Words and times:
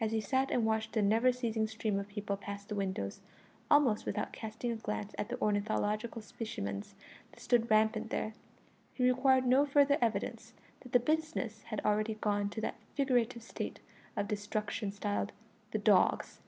As 0.00 0.12
he 0.12 0.20
sat 0.20 0.52
and 0.52 0.64
watched 0.64 0.92
the 0.92 1.02
never 1.02 1.32
ceasing 1.32 1.66
stream 1.66 1.98
of 1.98 2.06
people 2.06 2.36
pass 2.36 2.64
the 2.64 2.76
windows, 2.76 3.18
almost 3.68 4.06
without 4.06 4.32
casting 4.32 4.70
a 4.70 4.76
glance 4.76 5.16
at 5.18 5.30
the 5.30 5.42
ornithological 5.42 6.22
specimens 6.22 6.94
that 7.32 7.40
stood 7.40 7.68
rampant 7.68 8.10
there, 8.10 8.34
he 8.92 9.02
required 9.08 9.48
no 9.48 9.66
further 9.66 9.98
evidence 10.00 10.54
that 10.82 10.92
the 10.92 11.00
business 11.00 11.62
had 11.64 11.80
already 11.84 12.14
gone 12.14 12.50
to 12.50 12.60
that 12.60 12.78
figurative 12.94 13.42
state 13.42 13.80
of 14.16 14.28
destruction 14.28 14.92
styled 14.92 15.32
"the 15.72 15.78
dogs." 15.78 16.40